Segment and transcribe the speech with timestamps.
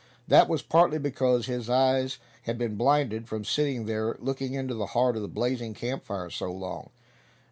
[0.27, 4.87] That was partly because his eyes had been blinded from sitting there, looking into the
[4.97, 6.89] heart of the blazing camp fire so long.